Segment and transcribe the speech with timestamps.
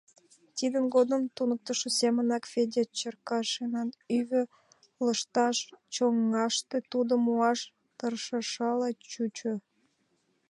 [0.57, 4.41] Тидын годым туныктышо семынак Федя Черкашинат ӱвӧ
[5.05, 5.57] лышташ
[5.99, 7.59] лоҥгаште тудым муаш
[7.97, 9.53] тыршышыла чучо.